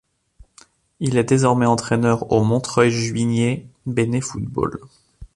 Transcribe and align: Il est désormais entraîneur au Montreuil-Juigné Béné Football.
Il 0.99 1.15
est 1.15 1.23
désormais 1.29 1.67
entraîneur 1.67 2.31
au 2.31 2.43
Montreuil-Juigné 2.43 3.67
Béné 3.85 4.19
Football. 4.19 4.79